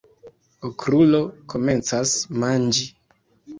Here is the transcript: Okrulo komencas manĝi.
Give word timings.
Okrulo 0.69 1.19
komencas 1.53 2.17
manĝi. 2.47 2.91